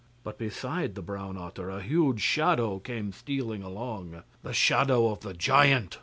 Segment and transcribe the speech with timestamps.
[0.23, 5.35] But beside the brown otter, a huge shadow came stealing along the shadow of the
[5.35, 5.99] giant.